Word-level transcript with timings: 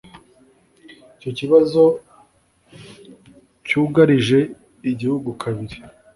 icyo 1.15 1.29
kibazo 1.39 1.83
cyugarije 3.67 4.39
igihugu 4.91 5.29
kabiri 5.41 5.77